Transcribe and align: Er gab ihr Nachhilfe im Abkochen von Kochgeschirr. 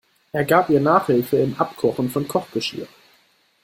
Er 0.31 0.45
gab 0.45 0.71
ihr 0.71 0.79
Nachhilfe 0.79 1.37
im 1.37 1.55
Abkochen 1.59 2.09
von 2.09 2.27
Kochgeschirr. 2.27 2.87